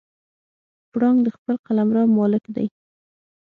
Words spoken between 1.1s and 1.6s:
د خپل